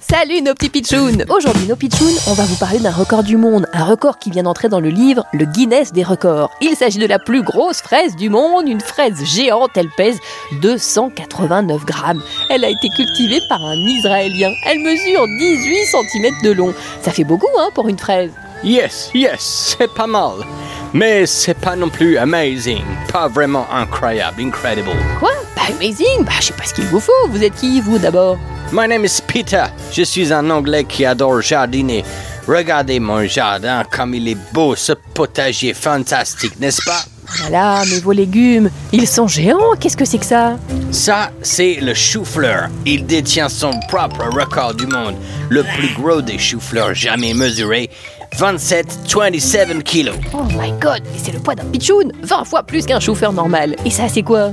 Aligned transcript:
Salut 0.00 0.40
nos 0.40 0.54
petits 0.54 0.70
pitchouns 0.70 1.24
Aujourd'hui 1.28 1.66
nos 1.66 1.76
pitchouns, 1.76 2.16
on 2.26 2.32
va 2.32 2.44
vous 2.44 2.56
parler 2.56 2.78
d'un 2.78 2.90
record 2.90 3.22
du 3.22 3.36
monde, 3.36 3.66
un 3.74 3.84
record 3.84 4.18
qui 4.18 4.30
vient 4.30 4.44
d'entrer 4.44 4.68
dans 4.68 4.80
le 4.80 4.88
livre 4.88 5.26
Le 5.34 5.44
Guinness 5.44 5.92
des 5.92 6.02
records. 6.02 6.50
Il 6.62 6.74
s'agit 6.74 6.98
de 6.98 7.06
la 7.06 7.18
plus 7.18 7.42
grosse 7.42 7.82
fraise 7.82 8.16
du 8.16 8.30
monde, 8.30 8.66
une 8.66 8.80
fraise 8.80 9.22
géante, 9.24 9.72
elle 9.76 9.90
pèse 9.90 10.18
289 10.62 11.84
grammes. 11.84 12.22
Elle 12.48 12.64
a 12.64 12.70
été 12.70 12.88
cultivée 12.96 13.40
par 13.50 13.62
un 13.62 13.76
Israélien. 13.76 14.50
Elle 14.64 14.78
mesure 14.78 15.26
18 15.26 15.84
cm 15.84 16.34
de 16.42 16.52
long. 16.52 16.74
Ça 17.02 17.10
fait 17.10 17.24
beaucoup 17.24 17.46
hein 17.58 17.68
pour 17.74 17.88
une 17.88 17.98
fraise. 17.98 18.32
Yes, 18.64 19.10
yes, 19.14 19.76
c'est 19.78 19.92
pas 19.92 20.06
mal. 20.06 20.38
Mais 20.94 21.26
c'est 21.26 21.58
pas 21.58 21.76
non 21.76 21.90
plus 21.90 22.16
amazing, 22.16 22.82
pas 23.12 23.28
vraiment 23.28 23.66
incroyable, 23.70 24.40
incredible. 24.40 24.90
Quoi? 25.20 25.32
Amazing 25.70 26.24
Bah 26.24 26.32
je 26.40 26.46
sais 26.46 26.52
pas 26.52 26.64
ce 26.64 26.74
qu'il 26.74 26.84
vous 26.86 27.00
faut. 27.00 27.12
Vous 27.28 27.42
êtes 27.42 27.54
qui 27.54 27.80
vous 27.80 27.98
d'abord? 27.98 28.38
My 28.72 28.86
name 28.88 29.04
is 29.04 29.20
Peter. 29.26 29.64
Je 29.92 30.02
suis 30.02 30.32
un 30.32 30.50
Anglais 30.50 30.84
qui 30.84 31.04
adore 31.04 31.40
jardiner. 31.40 32.04
Regardez 32.46 33.00
mon 33.00 33.26
jardin 33.26 33.82
comme 33.90 34.14
il 34.14 34.28
est 34.28 34.36
beau, 34.52 34.74
ce 34.74 34.92
potager 35.14 35.74
fantastique, 35.74 36.58
n'est-ce 36.60 36.82
pas? 36.82 37.02
Voilà, 37.40 37.82
mais 37.90 38.00
vos 38.00 38.12
légumes, 38.12 38.70
ils 38.90 39.06
sont 39.06 39.26
géants, 39.28 39.74
qu'est-ce 39.78 39.98
que 39.98 40.06
c'est 40.06 40.16
que 40.18 40.24
ça? 40.24 40.56
Ça, 40.90 41.30
c'est 41.42 41.74
le 41.74 41.92
chou-fleur. 41.92 42.68
Il 42.86 43.04
détient 43.04 43.50
son 43.50 43.70
propre 43.88 44.24
record 44.34 44.72
du 44.74 44.86
monde, 44.86 45.14
le 45.50 45.62
plus 45.62 45.92
gros 45.94 46.22
des 46.22 46.38
choux-fleurs 46.38 46.94
jamais 46.94 47.34
mesurés. 47.34 47.90
27-27 48.38 49.82
kilos. 49.82 50.14
Oh 50.32 50.44
my 50.58 50.70
god, 50.80 51.02
mais 51.12 51.18
c'est 51.22 51.32
le 51.32 51.40
poids 51.40 51.54
d'un 51.54 51.64
pitchoun 51.66 52.12
20 52.22 52.44
fois 52.44 52.62
plus 52.62 52.86
qu'un 52.86 53.00
chauffeur 53.00 53.32
normal. 53.32 53.76
Et 53.84 53.90
ça 53.90 54.08
c'est 54.08 54.22
quoi? 54.22 54.52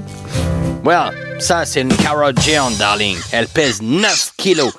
Well, 0.85 1.11
ça 1.39 1.65
c'est 1.65 1.81
une 1.81 1.95
carotte 1.97 2.39
géante, 2.41 2.77
darling. 2.77 3.17
Elle 3.31 3.47
pèse 3.47 3.81
9 3.81 4.33
kilos. 4.37 4.71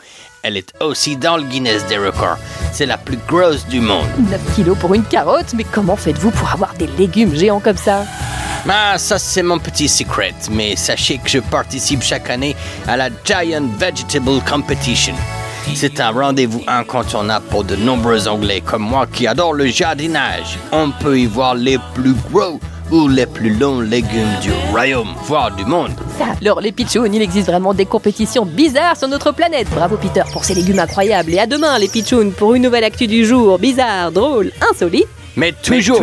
Elle 0.45 0.57
est 0.57 0.73
aussi 0.81 1.17
dans 1.17 1.37
le 1.37 1.43
Guinness 1.43 1.85
des 1.87 1.99
records. 1.99 2.39
C'est 2.73 2.87
la 2.87 2.97
plus 2.97 3.19
grosse 3.27 3.67
du 3.67 3.81
monde. 3.81 4.07
9 4.31 4.41
kilos 4.55 4.79
pour 4.79 4.95
une 4.95 5.03
carotte? 5.03 5.53
Mais 5.55 5.65
comment 5.65 5.97
faites-vous 5.97 6.31
pour 6.31 6.49
avoir 6.49 6.75
des 6.75 6.87
légumes 6.87 7.35
géants 7.35 7.59
comme 7.59 7.77
ça? 7.77 8.05
Ah, 8.69 8.99
ça 8.99 9.19
c'est 9.19 9.43
mon 9.43 9.59
petit 9.59 9.89
secret, 9.89 10.33
mais 10.53 10.77
sachez 10.77 11.19
que 11.19 11.29
je 11.29 11.41
participe 11.41 12.03
chaque 12.03 12.31
année 12.31 12.55
à 12.87 12.97
la 12.97 13.09
Giant 13.25 13.69
Vegetable 13.77 14.41
Competition. 14.49 15.15
C'est 15.75 15.99
un 16.01 16.11
rendez-vous 16.11 16.63
incontournable 16.69 17.47
pour 17.47 17.65
de 17.65 17.75
nombreux 17.75 18.29
Anglais 18.29 18.63
comme 18.65 18.83
moi 18.83 19.09
qui 19.13 19.27
adorent 19.27 19.55
le 19.55 19.67
jardinage. 19.67 20.57
On 20.71 20.93
peut 20.93 21.19
y 21.19 21.27
voir 21.27 21.57
les 21.57 21.79
plus 21.95 22.15
gros 22.31 22.61
ou 22.91 23.09
les 23.09 23.27
plus 23.27 23.57
longs 23.57 23.81
légumes 23.81 24.39
du 24.43 24.51
royaume, 24.71 25.15
voire 25.25 25.55
du 25.55 25.65
monde. 25.65 25.93
Alors 26.41 26.61
les 26.61 26.73
pitchouns, 26.73 27.13
il 27.13 27.23
existe 27.23 27.49
vraiment 27.49 27.75
des 27.75 27.87
compétitions 27.87 28.45
bizarres 28.45 28.97
sur 28.97 29.09
notre 29.09 29.33
planète. 29.33 29.69
Bravo 29.71 29.97
Peter 29.97 30.23
pour 30.33 30.45
ces 30.45 30.55
légumes 30.55 30.79
incroyables. 30.79 31.33
Et 31.35 31.39
à 31.39 31.47
demain 31.47 31.79
les 31.79 31.89
pitchouns 31.89 32.31
pour 32.31 32.55
une 32.55 32.63
nouvelle 32.63 32.85
actu 32.85 33.07
du 33.07 33.25
jour. 33.25 33.59
Bizarre, 33.59 34.13
drôle, 34.13 34.53
insolite. 34.71 35.09
Mais 35.37 35.53
toujours. 35.53 36.01